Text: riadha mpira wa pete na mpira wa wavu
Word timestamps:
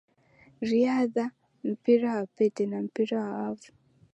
riadha 0.69 1.25
mpira 1.71 2.09
wa 2.17 2.25
pete 2.35 2.63
na 2.71 2.77
mpira 2.85 3.15
wa 3.23 3.31
wavu 3.37 3.69